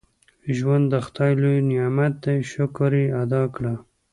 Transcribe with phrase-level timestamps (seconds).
[0.57, 3.73] •ژوند د خدای لوی نعمت دی، شکر یې ادا کړه.